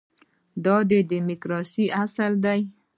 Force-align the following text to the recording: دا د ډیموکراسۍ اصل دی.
دا 0.65 0.75
د 0.89 0.91
ډیموکراسۍ 1.11 1.85
اصل 2.03 2.31
دی. 2.45 2.61